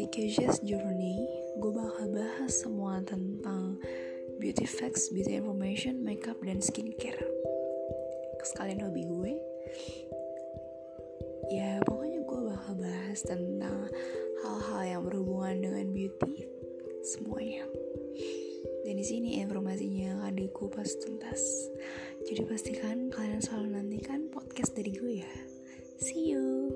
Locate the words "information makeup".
5.36-6.40